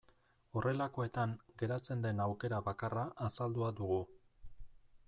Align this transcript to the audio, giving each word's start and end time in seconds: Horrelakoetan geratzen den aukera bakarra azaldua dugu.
Horrelakoetan 0.61 1.35
geratzen 1.63 2.01
den 2.07 2.25
aukera 2.27 2.63
bakarra 2.71 3.05
azaldua 3.29 3.73
dugu. 3.83 4.03